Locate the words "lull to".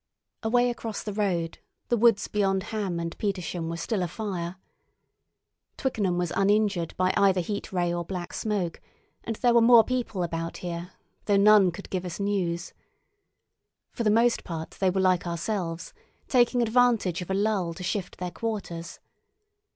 17.35-17.83